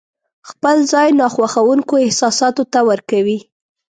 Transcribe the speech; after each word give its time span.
خپل 0.49 0.77
ځای 0.91 1.09
ناخوښونکو 1.19 1.93
احساساتو 2.05 2.63
ته 2.73 2.79
ورکوي. 2.89 3.39